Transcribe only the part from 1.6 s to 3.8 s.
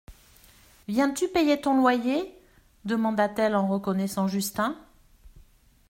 ton loyer? demanda-t-elle en